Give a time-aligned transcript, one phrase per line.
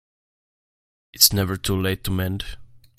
[1.13, 2.57] It's never too late to mend.